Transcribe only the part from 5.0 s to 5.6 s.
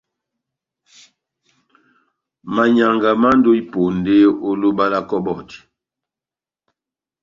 kɔbɔti.